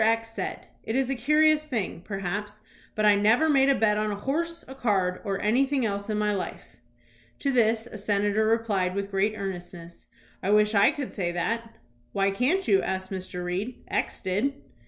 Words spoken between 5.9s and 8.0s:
in my life." To this a